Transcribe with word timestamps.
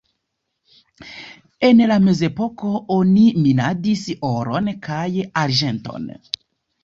En 1.67 1.81
la 1.91 1.97
mezepoko 2.05 2.71
oni 2.95 3.25
minadis 3.43 4.03
oron 4.31 4.71
kaj 4.87 5.05
arĝenton. 5.45 6.09